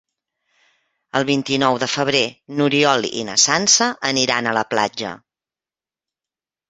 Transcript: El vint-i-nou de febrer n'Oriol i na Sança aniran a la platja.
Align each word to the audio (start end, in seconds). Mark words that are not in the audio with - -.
El 1.19 1.27
vint-i-nou 1.29 1.77
de 1.83 1.89
febrer 1.95 2.23
n'Oriol 2.61 3.07
i 3.21 3.27
na 3.29 3.37
Sança 3.45 3.91
aniran 4.13 4.51
a 4.53 4.59
la 4.63 4.67
platja. 4.75 5.13